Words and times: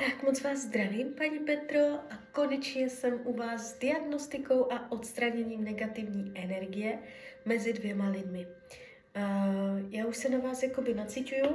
Tak 0.00 0.22
moc 0.22 0.42
vás 0.42 0.58
zdravím, 0.58 1.14
paní 1.14 1.38
Petro, 1.38 1.80
a 2.10 2.18
konečně 2.32 2.90
jsem 2.90 3.20
u 3.24 3.32
vás 3.32 3.70
s 3.70 3.78
diagnostikou 3.78 4.72
a 4.72 4.92
odstraněním 4.92 5.64
negativní 5.64 6.32
energie 6.34 6.98
mezi 7.44 7.72
dvěma 7.72 8.08
lidmi. 8.08 8.46
Uh, 8.46 9.92
já 9.92 10.06
už 10.06 10.16
se 10.16 10.28
na 10.28 10.38
vás 10.38 10.62
jakoby 10.62 10.94
naciťuju, 10.94 11.54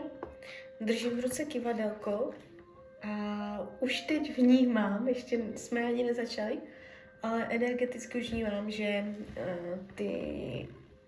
držím 0.81 1.11
v 1.11 1.19
ruce 1.19 1.45
kivadelko 1.45 2.31
a 3.01 3.59
už 3.79 4.01
teď 4.01 4.37
vnímám, 4.37 5.07
ještě 5.07 5.39
jsme 5.55 5.83
ani 5.83 6.03
nezačali, 6.03 6.57
ale 7.21 7.47
energeticky 7.49 8.17
už 8.17 8.31
vnímám, 8.31 8.71
že 8.71 9.05
uh, 9.07 9.87
ty 9.95 10.09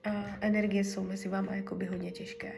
uh, 0.08 0.14
energie 0.42 0.84
jsou 0.84 1.04
mezi 1.04 1.30
váma 1.30 1.56
jakoby 1.56 1.86
hodně 1.86 2.12
těžké. 2.12 2.54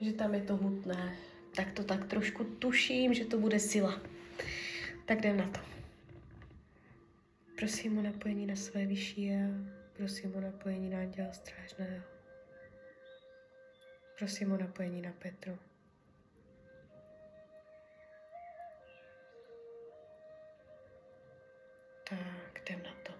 Že 0.00 0.12
tam 0.12 0.34
je 0.34 0.42
to 0.42 0.56
hutné, 0.56 1.16
tak 1.56 1.72
to 1.72 1.84
tak 1.84 2.06
trošku 2.06 2.44
tuším, 2.44 3.14
že 3.14 3.24
to 3.24 3.38
bude 3.38 3.60
sila. 3.60 4.00
Tak 5.04 5.18
jdem 5.18 5.36
na 5.36 5.46
to. 5.48 5.60
Prosím 7.56 7.98
o 7.98 8.02
napojení 8.02 8.46
na 8.46 8.56
své 8.56 8.86
vyšší 8.86 9.26
já, 9.26 9.48
prosím 9.92 10.36
o 10.36 10.40
napojení 10.40 10.90
na 10.90 10.98
Anděla 10.98 11.32
Strážného. 11.32 12.02
Prosím 14.18 14.52
o 14.52 14.56
napojení 14.56 15.02
na 15.02 15.12
Petru. 15.12 15.58
Tak, 22.08 22.60
jdem 22.60 22.82
na 22.82 22.94
to. 23.02 23.12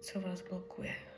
Co 0.00 0.20
vás 0.20 0.42
blokuje? 0.42 1.17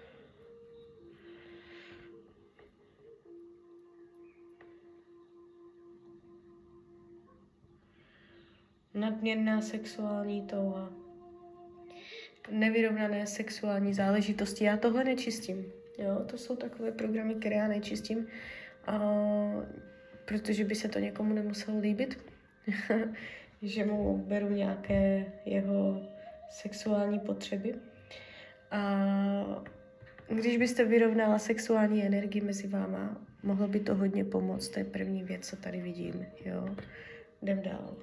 Nadměrná 9.01 9.61
sexuální 9.61 10.43
touha, 10.43 10.93
nevyrovnané 12.51 13.27
sexuální 13.27 13.95
záležitosti. 13.95 14.65
Já 14.65 14.77
tohle 14.77 15.05
nečistím. 15.05 15.73
Jo? 15.99 16.25
To 16.27 16.39
jsou 16.39 16.57
takové 16.57 16.93
programy, 16.93 17.35
které 17.35 17.57
já 17.57 17.69
nečistím, 17.69 18.27
a, 18.87 19.01
protože 20.25 20.65
by 20.65 20.75
se 20.75 20.89
to 20.89 20.99
někomu 20.99 21.35
nemuselo 21.35 21.79
líbit, 21.79 22.19
že 23.63 23.85
mu 23.85 24.19
beru 24.19 24.49
nějaké 24.49 25.27
jeho 25.45 26.03
sexuální 26.51 27.19
potřeby. 27.19 27.75
A 28.71 29.63
když 30.29 30.57
byste 30.57 30.85
vyrovnala 30.85 31.39
sexuální 31.39 32.07
energii 32.07 32.43
mezi 32.43 32.69
váma, 32.69 33.27
mohlo 33.43 33.69
by 33.69 33.81
to 33.81 33.95
hodně 33.95 34.25
pomoct. 34.25 34.69
To 34.69 34.79
je 34.79 34.85
první 34.85 35.25
věc, 35.25 35.49
co 35.49 35.57
tady 35.57 35.81
vidím. 35.81 36.27
Jo? 36.45 36.77
Jdem 37.43 37.63
dál 37.63 37.97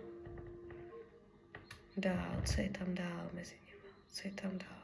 dál, 1.97 2.41
co 2.45 2.61
je 2.61 2.69
tam 2.69 2.95
dál 2.95 3.29
mezi 3.33 3.55
nimi, 3.65 3.93
co 4.09 4.27
je 4.27 4.33
tam 4.33 4.57
dál. 4.57 4.77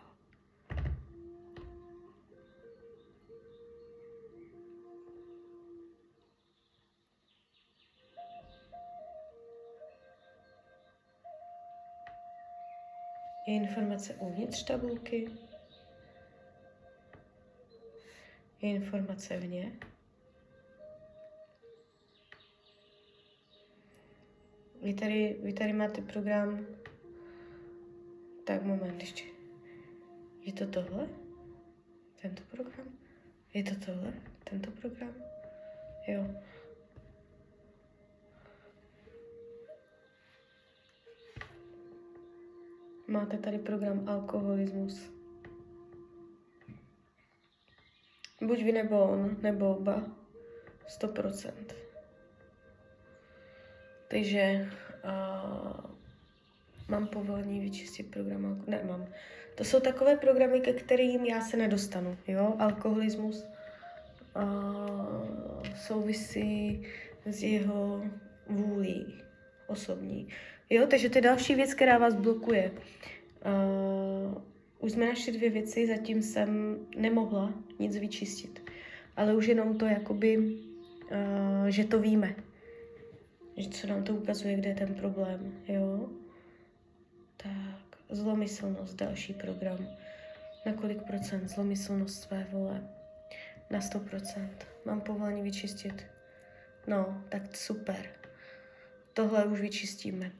Je 13.47 13.53
informace 13.53 14.13
uvnitř 14.13 14.63
tabulky, 14.63 15.29
je 18.61 18.69
informace 18.69 19.37
vně. 19.37 19.71
Vy 24.81 24.93
tady, 24.93 25.39
vy 25.43 25.53
tady 25.53 25.73
máte 25.73 26.01
program 26.01 26.65
tak 28.45 28.63
moment 28.63 29.01
ještě. 29.01 29.23
Je 30.41 30.53
to 30.53 30.67
tohle? 30.67 31.09
Tento 32.21 32.43
program? 32.51 32.87
Je 33.53 33.63
to 33.63 33.85
tohle? 33.85 34.13
Tento 34.43 34.71
program? 34.71 35.13
Jo. 36.07 36.27
Máte 43.07 43.37
tady 43.37 43.57
program 43.57 44.09
alkoholismus. 44.09 45.11
Buď 48.41 48.63
vy 48.63 48.71
nebo 48.71 49.03
on, 49.03 49.37
nebo 49.41 49.75
oba. 49.75 50.03
100%. 50.99 51.53
Takže 54.07 54.69
uh, 55.03 55.92
Mám 56.93 57.07
povolení 57.07 57.59
vyčistit 57.59 58.11
program. 58.11 58.63
Ne, 58.67 58.81
mám. 58.87 59.07
To 59.55 59.63
jsou 59.63 59.79
takové 59.79 60.17
programy, 60.17 60.61
ke 60.61 60.73
kterým 60.73 61.25
já 61.25 61.41
se 61.41 61.57
nedostanu. 61.57 62.17
Jo? 62.27 62.55
Alkoholismus 62.59 63.45
a 64.35 64.45
souvisí 65.75 66.83
s 67.25 67.43
jeho 67.43 68.03
vůlí 68.49 69.13
osobní. 69.67 70.27
Jo, 70.69 70.87
takže 70.87 71.09
to 71.09 71.17
je 71.17 71.21
další 71.21 71.55
věc, 71.55 71.73
která 71.73 71.97
vás 71.97 72.15
blokuje. 72.15 72.71
Uh, 72.71 74.41
už 74.79 74.91
jsme 74.91 75.05
našli 75.05 75.33
dvě 75.33 75.49
věci, 75.49 75.87
zatím 75.87 76.21
jsem 76.21 76.77
nemohla 76.95 77.53
nic 77.79 77.97
vyčistit. 77.97 78.69
Ale 79.15 79.35
už 79.35 79.47
jenom 79.47 79.77
to 79.77 79.85
jakoby, 79.85 80.37
uh, 80.37 81.67
že 81.67 81.83
to 81.83 81.99
víme. 81.99 82.35
Že 83.57 83.69
co 83.69 83.87
nám 83.87 84.03
to 84.03 84.13
ukazuje, 84.15 84.55
kde 84.55 84.69
je 84.69 84.75
ten 84.75 84.93
problém, 84.93 85.53
jo. 85.67 86.09
Tak, 87.43 87.99
zlomyslnost, 88.09 88.95
další 88.95 89.33
program. 89.33 89.87
Na 90.65 90.73
kolik 90.73 91.01
procent 91.01 91.47
zlomyslnost 91.47 92.21
své 92.23 92.47
vole? 92.51 92.87
Na 93.69 93.79
100%. 93.79 94.49
Mám 94.85 95.01
povolení 95.01 95.41
vyčistit. 95.41 96.05
No, 96.87 97.23
tak 97.29 97.55
super. 97.55 98.09
Tohle 99.13 99.45
už 99.45 99.61
vyčistíme. 99.61 100.31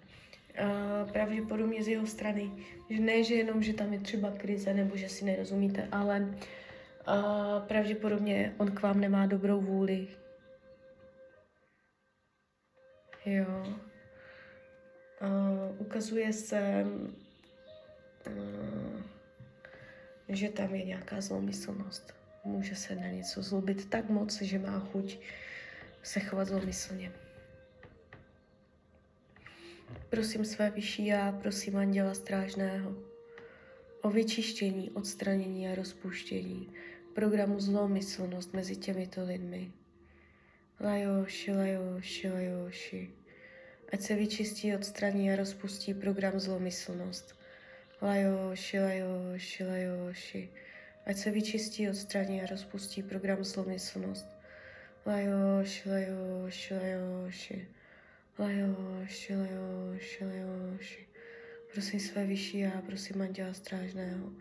Uh, 0.62 1.12
pravděpodobně 1.12 1.84
z 1.84 1.88
jeho 1.88 2.08
strany. 2.08 2.52
Že 2.90 3.00
ne, 3.00 3.24
že 3.24 3.36
jenom, 3.36 3.64
že 3.64 3.74
tam 3.74 3.94
je 3.94 4.00
třeba 4.00 4.32
krize, 4.32 4.74
nebo 4.74 4.98
že 4.98 5.10
si 5.10 5.26
nerozumíte, 5.26 5.88
ale 5.92 6.20
uh, 6.20 7.68
pravděpodobně 7.68 8.54
on 8.58 8.72
k 8.72 8.82
vám 8.82 9.00
nemá 9.00 9.26
dobrou 9.26 9.62
vůli. 9.62 10.08
Jo. 13.26 13.76
Ukazuje 15.78 16.34
se, 16.34 16.86
že 20.30 20.50
tam 20.50 20.76
je 20.76 20.86
nějaká 20.86 21.22
zlomyslnost. 21.22 22.14
Může 22.44 22.76
se 22.76 22.96
na 22.96 23.08
něco 23.08 23.42
zlobit 23.42 23.90
tak 23.90 24.10
moc, 24.10 24.42
že 24.42 24.60
má 24.60 24.80
chuť 24.80 25.20
se 26.04 26.20
chovat 26.20 26.48
zlomyslně. 26.48 27.12
Prosím 30.10 30.46
své 30.46 30.70
vyšší 30.70 31.06
já, 31.06 31.32
prosím 31.32 31.78
Anděla 31.78 32.14
Strážného 32.14 32.96
o 34.02 34.10
vyčištění, 34.10 34.92
odstranění 34.92 35.68
a 35.68 35.76
rozpuštění 35.76 36.70
programu 37.16 37.60
zlomyslnost 37.60 38.54
mezi 38.54 38.76
těmito 38.76 39.24
lidmi. 39.24 39.72
Lajoši, 40.80 41.52
lajoši, 41.52 42.30
lajoši 42.30 43.23
ať 43.94 44.02
se 44.02 44.16
vyčistí, 44.16 44.76
odstraní 44.76 45.32
a 45.32 45.36
rozpustí 45.36 45.94
program 45.94 46.40
zlomyslnost. 46.40 47.36
Lajoši, 48.02 48.80
lajoši, 48.80 49.64
lajoši. 49.64 50.50
Ať 51.06 51.18
se 51.18 51.32
vyčistí, 51.32 51.90
odstraní 51.90 52.42
a 52.42 52.46
rozpustí 52.46 53.04
program 53.04 53.44
zlomyslnost. 53.44 54.26
Lajoši, 55.06 55.90
lajoši, 55.90 56.74
lajoši. 56.74 57.68
Lajoši, 58.40 59.36
lajoši, 59.36 60.26
lajoši. 60.26 61.08
Prosím 61.74 62.00
své 62.00 62.26
vyšší 62.26 62.60
já, 62.60 62.82
prosím 62.86 63.22
Anděla 63.22 63.54
Strážného 63.54 64.32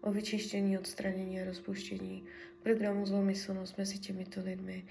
o 0.00 0.12
vyčištění, 0.12 0.78
odstranění 0.78 1.40
a 1.40 1.44
rozpuštění 1.44 2.24
programu 2.62 3.06
zlomyslnost 3.06 3.78
mezi 3.78 3.98
těmito 3.98 4.40
lidmi. 4.40 4.84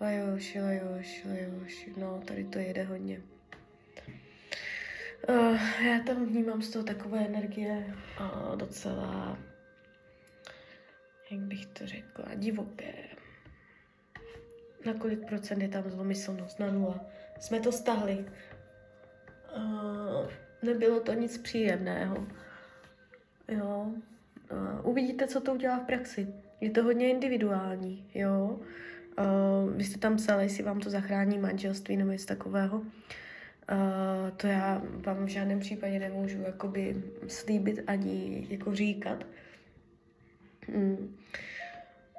Lajoši, 0.00 0.60
lajoši, 0.60 1.28
lajoši. 1.28 1.92
No, 1.96 2.22
tady 2.26 2.44
to 2.44 2.58
jede 2.58 2.82
hodně. 2.82 3.22
Uh, 5.28 5.58
já 5.86 6.00
tam 6.06 6.26
vnímám 6.26 6.62
z 6.62 6.70
toho 6.70 6.84
takové 6.84 7.26
energie 7.26 7.94
uh, 8.20 8.56
docela, 8.56 9.38
jak 11.30 11.40
bych 11.40 11.66
to 11.66 11.86
řekla, 11.86 12.24
divoké. 12.34 12.94
Na 14.86 14.94
kolik 14.94 15.26
procent 15.28 15.62
je 15.62 15.68
tam 15.68 15.90
zlomyslnost? 15.90 16.60
Na 16.60 16.70
nula. 16.70 17.00
Jsme 17.40 17.60
to 17.60 17.72
stahli. 17.72 18.26
Uh, 19.56 20.30
nebylo 20.62 21.00
to 21.00 21.12
nic 21.12 21.38
příjemného. 21.38 22.26
Jo. 23.48 23.92
Uh, 24.52 24.86
uvidíte, 24.90 25.26
co 25.26 25.40
to 25.40 25.54
udělá 25.54 25.78
v 25.78 25.86
praxi. 25.86 26.34
Je 26.60 26.70
to 26.70 26.82
hodně 26.82 27.10
individuální, 27.10 28.06
jo. 28.14 28.60
Uh, 29.18 29.72
vy 29.72 29.84
jste 29.84 29.98
tam 29.98 30.16
psali, 30.16 30.42
jestli 30.42 30.62
vám 30.62 30.80
to 30.80 30.90
zachrání 30.90 31.38
manželství 31.38 31.96
nebo 31.96 32.10
něco 32.10 32.26
takového. 32.26 32.82
To 34.36 34.46
já 34.46 34.82
vám 34.96 35.26
v 35.26 35.28
žádném 35.28 35.60
případě 35.60 35.98
nemůžu 35.98 36.42
jakoby 36.42 37.02
slíbit 37.26 37.80
ani 37.86 38.46
jako 38.50 38.74
říkat. 38.74 39.26
Mm. 40.68 41.16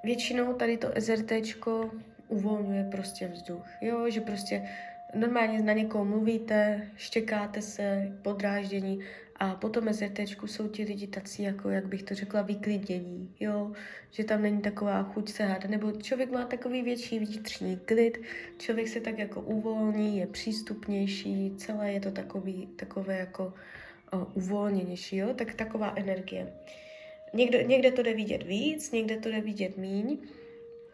Většinou 0.04 0.54
tady 0.54 0.78
to 0.78 0.88
SRTčko 1.00 1.92
uvolňuje 2.28 2.84
prostě 2.92 3.28
vzduch, 3.28 3.66
jo, 3.82 4.10
že 4.10 4.22
prostě 4.22 4.70
normálně 5.16 5.62
na 5.62 5.74
někoho 5.74 6.06
mluvíte, 6.06 6.88
štěkáte 6.96 7.62
se, 7.62 8.12
podráždění 8.22 9.00
a 9.36 9.56
potom 9.56 9.94
SRTčku 9.94 10.48
jsou 10.48 10.68
ti 10.68 10.84
lidi 10.84 11.08
tací, 11.08 11.44
jako 11.44 11.70
jak 11.70 11.88
bych 11.88 12.04
to 12.04 12.16
řekla, 12.16 12.42
vyklidnění, 12.42 13.36
jo, 13.40 13.72
že 14.12 14.24
tam 14.24 14.42
není 14.42 14.62
taková 14.62 15.04
chuť 15.04 15.30
se 15.30 15.44
hádat, 15.44 15.70
nebo 15.70 15.92
člověk 15.92 16.32
má 16.32 16.46
takový 16.46 16.82
větší 16.82 17.20
vnitřní 17.20 17.78
klid, 17.78 18.22
člověk 18.58 18.88
se 18.88 19.00
tak 19.00 19.20
jako 19.20 19.42
uvolní, 19.42 20.18
je 20.18 20.28
přístupnější, 20.28 21.54
celé 21.58 21.94
je 21.94 22.00
to 22.00 22.12
takový, 22.12 22.68
takové 22.76 23.18
jako 23.18 23.54
o, 24.12 24.26
uvolněnější, 24.34 25.18
jo, 25.18 25.34
tak 25.34 25.54
taková 25.54 25.94
energie. 25.96 26.54
Někdo, 27.34 27.62
někde 27.62 27.92
to 27.92 28.04
jde 28.04 28.14
vidět 28.14 28.44
víc, 28.44 28.92
někde 28.92 29.18
to 29.18 29.30
jde 29.30 29.42
vidět 29.42 29.78
míň, 29.78 30.18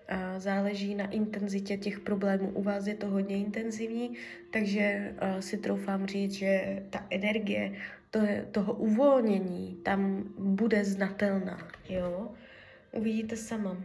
a 0.09 0.39
záleží 0.39 0.95
na 0.95 1.11
intenzitě 1.11 1.77
těch 1.77 1.99
problémů. 1.99 2.51
U 2.53 2.61
vás 2.63 2.87
je 2.87 2.95
to 2.95 3.07
hodně 3.07 3.37
intenzivní, 3.37 4.13
takže 4.51 5.15
uh, 5.21 5.39
si 5.39 5.57
troufám 5.57 6.07
říct, 6.07 6.31
že 6.31 6.83
ta 6.89 7.07
energie 7.09 7.75
to 8.11 8.19
je, 8.19 8.47
toho 8.51 8.73
uvolnění 8.73 9.79
tam 9.83 10.23
bude 10.37 10.85
znatelná. 10.85 11.67
Jo? 11.89 12.31
Uvidíte 12.91 13.37
sama. 13.37 13.77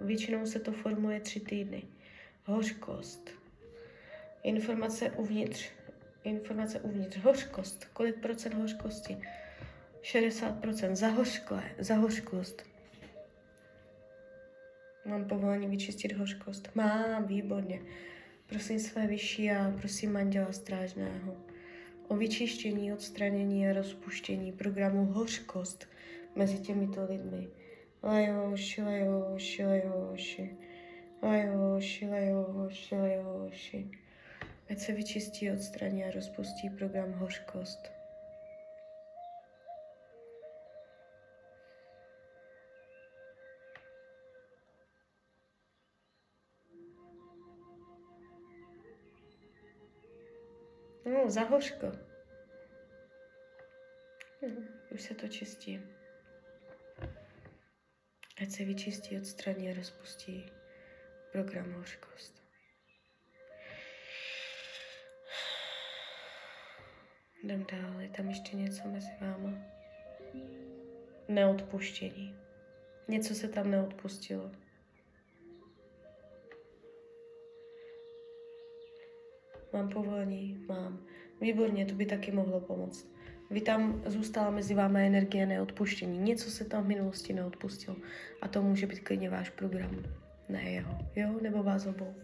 Většinou 0.00 0.46
se 0.46 0.60
to 0.60 0.72
formuje 0.72 1.20
tři 1.20 1.40
týdny. 1.40 1.82
Hořkost. 2.44 3.30
Informace 4.42 5.10
uvnitř. 5.10 5.70
Informace 6.24 6.80
uvnitř. 6.80 7.16
Hořkost. 7.16 7.84
Kolik 7.84 8.16
procent 8.16 8.54
hořkosti? 8.54 9.18
60%. 10.02 10.94
Zahořklé. 10.94 11.62
Zahořklost 11.78 12.72
Mám 15.04 15.24
povolení 15.24 15.68
vyčistit 15.68 16.12
hořkost. 16.12 16.70
Mám, 16.74 17.26
výborně. 17.26 17.80
Prosím 18.46 18.80
své 18.80 19.06
vyšší 19.06 19.50
a 19.50 19.72
prosím 19.80 20.12
manděla 20.12 20.52
strážného 20.52 21.36
o 22.08 22.16
vyčištění, 22.16 22.92
odstranění 22.92 23.68
a 23.68 23.72
rozpuštění 23.72 24.52
programu 24.52 25.04
hořkost 25.04 25.88
mezi 26.36 26.58
těmito 26.58 27.04
lidmi. 27.04 27.48
Lajoši, 28.02 28.82
lajoši, 28.82 29.64
lajoši. 29.64 30.56
Lajoši, 31.22 32.08
lajoši, 32.08 32.94
lajoši. 32.94 33.90
Ať 34.70 34.78
se 34.78 34.92
vyčistí, 34.92 35.50
odstraní 35.50 36.04
a 36.04 36.10
rozpustí 36.10 36.70
program 36.70 37.12
hořkost. 37.12 38.01
No, 51.32 51.34
za 51.34 51.42
hořko. 51.42 51.86
Hm, 54.42 54.68
už 54.90 55.02
se 55.02 55.14
to 55.14 55.28
čistí. 55.28 55.80
Ať 58.42 58.50
se 58.50 58.64
vyčistí, 58.64 59.18
odstraní 59.18 59.70
a 59.70 59.74
rozpustí 59.74 60.52
program 61.32 61.72
hořkost. 61.72 62.42
Jdem 67.44 67.66
dál, 67.72 68.00
je 68.00 68.08
tam 68.08 68.28
ještě 68.28 68.56
něco 68.56 68.88
mezi 68.88 69.10
váma. 69.20 69.58
Neodpuštění. 71.28 72.36
Něco 73.08 73.34
se 73.34 73.48
tam 73.48 73.70
neodpustilo. 73.70 74.50
Mám 79.72 79.88
povolení? 79.88 80.64
Mám. 80.68 81.00
Výborně, 81.40 81.86
to 81.86 81.94
by 81.94 82.06
taky 82.06 82.32
mohlo 82.32 82.60
pomoct. 82.60 83.12
Vy 83.50 83.60
tam 83.60 84.02
zůstala 84.06 84.50
mezi 84.50 84.74
vámi 84.74 85.06
energie 85.06 85.46
neodpuštění. 85.46 86.18
Něco 86.18 86.50
se 86.50 86.64
tam 86.64 86.84
v 86.84 86.88
minulosti 86.88 87.32
neodpustilo. 87.32 87.96
A 88.40 88.48
to 88.48 88.62
může 88.62 88.86
být 88.86 89.00
klidně 89.00 89.30
váš 89.30 89.50
program. 89.50 90.04
Ne 90.48 90.62
jeho. 90.62 90.98
Jo? 91.16 91.38
Nebo 91.42 91.62
vás 91.62 91.86
obou. 91.86 92.14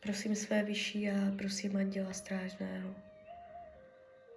Prosím 0.00 0.36
své 0.36 0.62
vyšší 0.62 1.10
a 1.10 1.14
prosím 1.38 1.76
anděla 1.76 2.12
strážného 2.12 2.94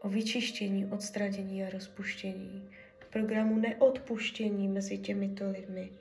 o 0.02 0.10
vyčištění, 0.10 0.86
odstranění 0.86 1.64
a 1.64 1.70
rozpuštění 1.70 2.70
programu 3.14 3.60
neodpuštění 3.60 4.68
mezi 4.68 4.98
těmito 4.98 5.50
lidmi. 5.50 5.92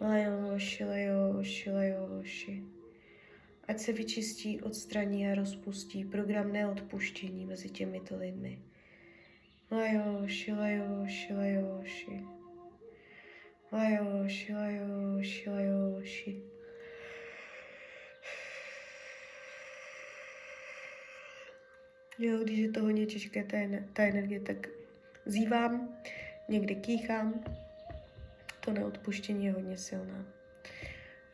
Lajoši, 0.00 0.84
lajoši, 0.84 1.70
lajoši 1.70 2.62
ať 3.68 3.78
se 3.78 3.92
vyčistí, 3.92 4.60
odstraní 4.60 5.28
a 5.28 5.34
rozpustí 5.34 6.04
program 6.04 6.52
neodpuštění 6.52 7.46
mezi 7.46 7.70
těmito 7.70 8.16
lidmi. 8.16 8.58
Lajoši, 9.70 10.52
lajoši, 10.52 11.34
lajoši. 11.34 12.24
Lajoši, 13.72 14.54
lajoši, 14.54 15.50
lajoši. 15.50 16.42
Jo, 22.18 22.38
když 22.44 22.58
je 22.58 22.70
to 22.70 22.82
hodně 22.82 23.06
těžké, 23.06 23.44
ta, 23.44 23.56
ta 23.92 24.02
energie, 24.02 24.40
tak 24.40 24.68
zývám, 25.26 25.96
někdy 26.48 26.74
kýchám. 26.74 27.44
To 28.60 28.72
neodpuštění 28.72 29.46
je 29.46 29.52
hodně 29.52 29.78
silná. 29.78 30.24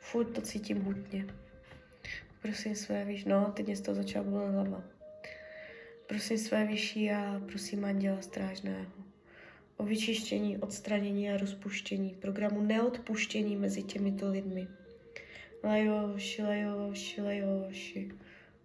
Furt 0.01 0.25
to 0.25 0.41
cítím 0.41 0.83
hutně. 0.83 1.27
Prosím 2.43 2.75
své 2.75 3.05
vyšší, 3.05 3.29
no, 3.29 3.53
teď 3.57 3.67
mě 3.67 3.77
z 3.77 3.81
toho 3.81 3.95
začala 3.95 4.25
bolet 4.25 4.55
hlava. 4.55 4.85
Prosím 6.07 6.39
své 6.39 6.65
vyšší 6.65 7.11
a 7.11 7.43
prosím 7.47 7.85
anděla 7.85 8.21
strážného 8.21 9.09
o 9.79 9.85
vyčištění, 9.85 10.59
odstranění 10.59 11.31
a 11.31 11.37
rozpuštění 11.37 12.11
programu 12.11 12.61
neodpuštění 12.63 13.57
mezi 13.57 13.83
těmito 13.83 14.31
lidmi. 14.31 14.69
Lajoši, 15.65 16.43
lajoši, 16.43 17.23
lajoši, 17.23 18.09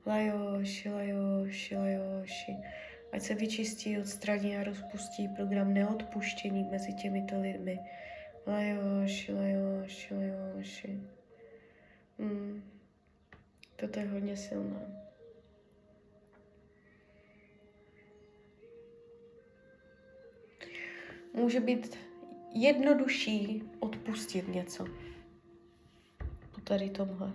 lajoši, 0.06 0.90
lajoši, 0.90 1.76
lajoši. 1.76 2.56
Ať 3.12 3.22
se 3.22 3.36
vyčistí, 3.36 4.00
odstraní 4.00 4.58
a 4.58 4.64
rozpustí 4.64 5.28
program 5.28 5.74
neodpuštění 5.74 6.64
mezi 6.64 6.94
těmito 6.94 7.42
lidmi. 7.42 7.80
Lajoši, 8.48 9.34
lajoši, 9.34 10.14
lajoši. 10.14 11.00
Mm. 12.18 12.73
Toto 13.84 14.00
je 14.00 14.08
hodně 14.08 14.38
silné. 14.38 15.04
Může 21.34 21.60
být 21.60 21.98
jednodušší 22.54 23.64
odpustit 23.80 24.48
něco. 24.48 24.86
Po 26.56 26.62
tady 26.64 26.90
tomhle. 26.90 27.34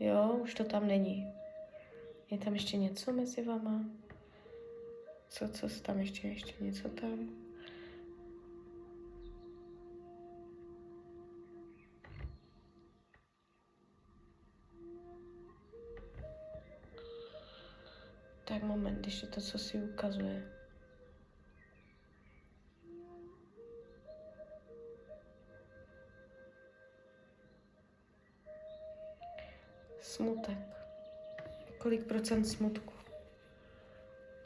Jo, 0.00 0.38
už 0.42 0.54
to 0.54 0.64
tam 0.64 0.86
není. 0.86 1.32
Je 2.30 2.38
tam 2.38 2.54
ještě 2.54 2.76
něco 2.76 3.12
mezi 3.12 3.44
vama? 3.44 3.84
Co, 5.28 5.48
co 5.48 5.68
tam 5.68 5.98
ještě, 5.98 6.28
ještě 6.28 6.64
něco 6.64 6.88
tam? 6.88 7.43
Tak 18.54 18.62
moment, 18.62 18.98
když 18.98 19.22
je 19.22 19.28
to, 19.28 19.40
co 19.40 19.58
si 19.58 19.78
ukazuje. 19.78 20.42
Smutek. 30.00 30.58
Kolik 31.78 32.04
procent 32.04 32.44
smutku? 32.44 32.92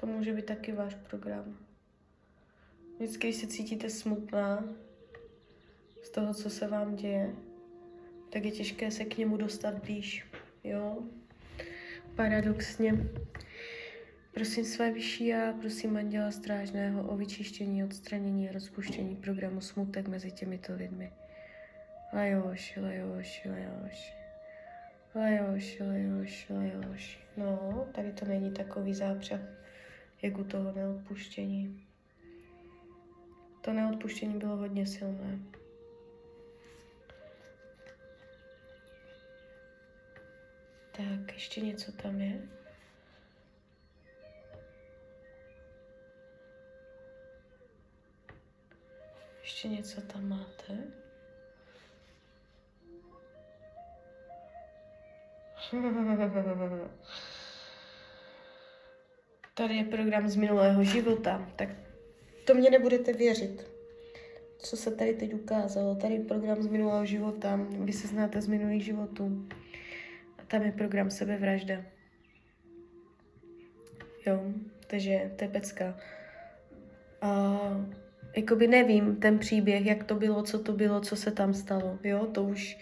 To 0.01 0.07
může 0.07 0.33
být 0.33 0.47
taky 0.47 0.73
váš 0.73 0.95
program. 0.95 1.59
Vždycky, 2.97 3.29
když 3.29 3.41
se 3.41 3.47
cítíte 3.47 3.91
smutná 3.91 4.65
z 6.03 6.11
toho, 6.11 6.35
co 6.35 6.51
se 6.51 6.69
vám 6.69 6.97
děje, 6.97 7.35
tak 8.31 8.45
je 8.45 8.51
těžké 8.51 8.91
se 8.91 9.05
k 9.05 9.19
němu 9.19 9.37
dostat 9.37 9.75
blíž. 9.75 10.27
Jo? 10.65 10.99
Paradoxně 12.17 12.95
Prosím 14.39 14.65
své 14.65 14.91
vyšší 14.93 15.35
a 15.35 15.53
prosím 15.61 15.97
Anděla 15.97 16.31
Strážného 16.31 17.09
o 17.09 17.17
vyčištění, 17.17 17.85
odstranění 17.85 18.49
a 18.49 18.53
rozpuštění 18.53 19.17
programu 19.17 19.61
smutek 19.61 20.09
mezi 20.09 20.31
těmito 20.31 20.75
lidmi. 20.75 21.13
Lajoši, 22.13 22.81
lajoši, 22.81 23.49
lajoši. 23.49 24.13
Lajoši, 25.15 25.83
lajoši, 25.83 26.53
lajoši. 26.53 27.19
No, 27.37 27.87
tady 27.95 28.13
to 28.13 28.25
není 28.25 28.53
takový 28.53 28.95
zápřah, 28.95 29.41
jak 30.23 30.39
u 30.39 30.45
toho 30.45 30.73
neodpuštění. 30.73 31.87
To 33.61 33.73
neodpuštění 33.73 34.39
bylo 34.39 34.57
hodně 34.57 34.87
silné. 34.87 35.39
Tak, 40.93 41.33
ještě 41.33 41.61
něco 41.61 41.93
tam 41.93 42.21
je. 42.21 42.58
Ještě 49.59 49.69
něco 49.69 50.01
tam 50.01 50.29
máte? 50.29 50.79
Tady 59.55 59.75
je 59.77 59.85
program 59.85 60.29
z 60.29 60.37
minulého 60.37 60.85
života, 60.85 61.51
tak 61.57 61.69
to 62.45 62.55
mě 62.55 62.71
nebudete 62.71 63.13
věřit. 63.13 63.67
Co 64.59 64.77
se 64.77 64.91
tady 64.91 65.15
teď 65.15 65.35
ukázalo? 65.35 65.95
Tady 65.95 66.15
je 66.15 66.25
program 66.25 66.63
z 66.63 66.67
minulého 66.67 67.07
života, 67.07 67.61
vy 67.71 67.93
se 67.93 68.09
znáte 68.09 68.41
z 68.41 68.49
minulých 68.49 68.85
životů. 68.85 69.49
A 70.39 70.43
tam 70.43 70.63
je 70.63 70.73
program 70.73 71.11
sebevražda. 71.11 71.83
Jo, 74.27 74.43
takže 74.87 75.33
to 75.37 75.45
je 75.45 75.51
pecka. 75.51 75.97
A 77.21 77.59
jakoby 78.39 78.67
nevím 78.67 79.17
ten 79.17 79.39
příběh, 79.39 79.87
jak 79.87 80.05
to 80.05 80.15
bylo, 80.15 80.43
co 80.43 80.59
to 80.59 80.73
bylo, 80.73 81.01
co 81.01 81.17
se 81.17 81.31
tam 81.31 81.55
stalo. 81.55 81.99
Jo, 82.05 82.27
to 82.27 82.45
už 82.45 82.79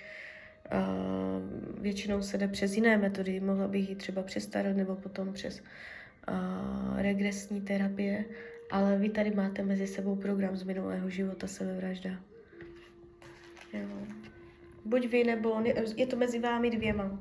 uh, 0.72 1.82
většinou 1.82 2.22
se 2.22 2.38
jde 2.38 2.48
přes 2.48 2.76
jiné 2.76 2.98
metody. 2.98 3.40
Mohla 3.40 3.68
bych 3.68 3.88
jít 3.88 3.98
třeba 3.98 4.22
přes 4.22 4.46
tarot 4.46 4.76
nebo 4.76 4.96
potom 4.96 5.32
přes 5.32 5.62
uh, 6.28 7.00
regresní 7.00 7.60
terapie, 7.60 8.24
ale 8.70 8.98
vy 8.98 9.08
tady 9.08 9.30
máte 9.30 9.62
mezi 9.62 9.86
sebou 9.86 10.16
program 10.16 10.56
z 10.56 10.62
minulého 10.62 11.10
života 11.10 11.46
sebevražda. 11.46 12.10
Jo. 13.72 13.88
Buď 14.84 15.08
vy, 15.08 15.24
nebo 15.24 15.62
je 15.96 16.06
to 16.06 16.16
mezi 16.16 16.38
vámi 16.38 16.70
dvěma. 16.70 17.20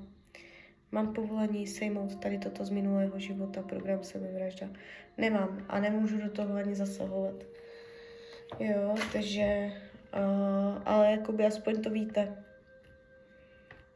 Mám 0.91 1.13
povolení 1.13 1.67
sejmout 1.67 2.15
tady 2.15 2.37
toto 2.37 2.65
z 2.65 2.69
minulého 2.69 3.19
života, 3.19 3.61
program 3.61 4.03
sebevražda. 4.03 4.69
Nemám 5.17 5.65
a 5.69 5.79
nemůžu 5.79 6.17
do 6.17 6.29
toho 6.29 6.55
ani 6.55 6.75
zasahovat. 6.75 7.43
Jo, 8.59 8.95
takže, 9.13 9.71
uh, 10.13 10.81
ale 10.85 11.11
jakoby 11.11 11.45
aspoň 11.45 11.81
to 11.81 11.89
víte. 11.89 12.43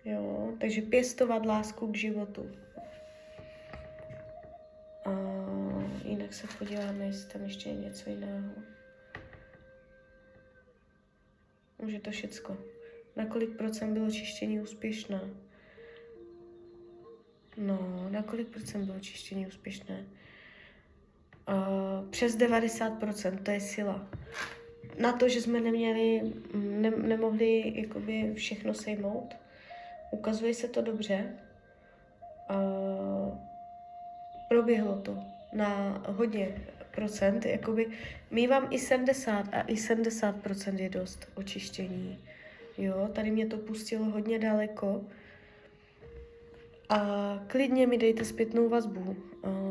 Jo, 0.06 0.54
takže 0.60 0.82
pěstovat 0.82 1.46
lásku 1.46 1.92
k 1.92 1.96
životu. 1.96 2.52
A 5.06 5.12
jinak 6.06 6.34
se 6.34 6.48
podíváme, 6.58 7.06
jestli 7.06 7.34
tam 7.34 7.44
ještě 7.44 7.70
je 7.70 7.76
něco 7.76 8.10
jiného. 8.10 8.54
Už 11.78 11.94
je 11.94 12.00
to 12.00 12.12
všecko. 12.12 12.58
Na 13.16 13.26
kolik 13.26 13.58
procent 13.58 13.94
bylo 13.94 14.12
čištění 14.12 14.60
úspěšné? 14.60 15.22
No, 17.58 18.08
na 18.10 18.24
kolik 18.24 18.48
procent 18.48 18.86
bylo 18.86 19.00
čištění 19.00 19.48
úspěšné? 19.48 20.06
Uh, 21.50 22.10
přes 22.10 22.38
90%, 22.38 23.38
to 23.44 23.52
je 23.52 23.60
sila. 23.60 24.08
Na 25.00 25.12
to, 25.12 25.30
že 25.30 25.42
jsme 25.42 25.62
neměli, 25.62 26.22
ne, 26.54 26.92
nemohli 26.92 27.74
jakoby 27.76 28.34
všechno 28.36 28.74
sejmout, 28.74 29.36
ukazuje 30.12 30.54
se 30.54 30.68
to 30.68 30.82
dobře. 30.82 31.36
Uh, 32.50 33.38
proběhlo 34.50 34.96
to 34.96 35.18
na 35.54 36.04
hodně 36.08 36.56
procent, 36.96 37.46
jakoby 37.46 37.88
mývám 38.32 38.68
i 38.70 38.80
70 38.80 39.46
a 39.52 39.62
i 39.62 39.78
70 39.78 40.36
procent 40.36 40.80
je 40.80 40.90
dost 40.90 41.28
očištění. 41.36 42.20
Jo, 42.78 43.10
tady 43.14 43.32
mě 43.32 43.46
to 43.46 43.58
pustilo 43.58 44.06
hodně 44.06 44.40
daleko. 44.40 45.02
A 46.90 47.00
klidně 47.48 47.88
mi 47.88 47.98
dejte 47.98 48.26
zpětnou 48.26 48.70
vazbu. 48.70 49.16
Um, 49.44 49.69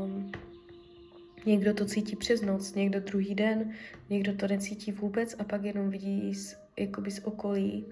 Někdo 1.46 1.74
to 1.74 1.84
cítí 1.84 2.16
přes 2.16 2.42
noc, 2.42 2.74
někdo 2.74 3.00
druhý 3.00 3.34
den, 3.34 3.72
někdo 4.10 4.34
to 4.34 4.48
necítí 4.48 4.92
vůbec 4.92 5.36
a 5.38 5.44
pak 5.44 5.64
jenom 5.64 5.90
vidí 5.90 6.34
z, 6.34 6.56
jakoby 6.78 7.10
z 7.10 7.20
okolí, 7.24 7.86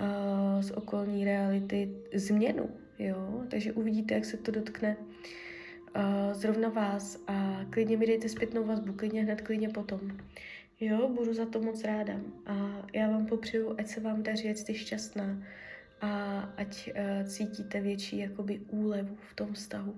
uh, 0.00 0.62
z 0.62 0.70
okolní 0.70 1.24
reality 1.24 1.90
změnu, 2.14 2.70
jo? 2.98 3.44
Takže 3.50 3.72
uvidíte, 3.72 4.14
jak 4.14 4.24
se 4.24 4.36
to 4.36 4.50
dotkne 4.50 4.96
uh, 4.96 6.02
zrovna 6.32 6.68
vás 6.68 7.24
a 7.26 7.60
klidně 7.70 7.96
mi 7.96 8.06
dejte 8.06 8.28
zpětnou 8.28 8.64
vazbu, 8.64 8.92
klidně 8.92 9.22
hned, 9.22 9.40
klidně 9.40 9.68
potom. 9.68 10.00
Jo, 10.80 11.08
budu 11.08 11.34
za 11.34 11.46
to 11.46 11.60
moc 11.60 11.84
ráda 11.84 12.20
a 12.46 12.86
já 12.92 13.08
vám 13.08 13.26
popřeju, 13.26 13.74
ať 13.78 13.86
se 13.86 14.00
vám 14.00 14.22
daří, 14.22 14.50
ať 14.50 14.56
jste 14.56 14.74
šťastná 14.74 15.42
a 16.00 16.40
ať 16.56 16.90
uh, 16.90 17.28
cítíte 17.28 17.80
větší 17.80 18.18
jakoby 18.18 18.60
úlevu 18.68 19.16
v 19.30 19.34
tom 19.34 19.52
vztahu. 19.52 19.94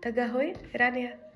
Tak 0.00 0.18
ahoj, 0.18 0.54
Rania. 0.74 1.31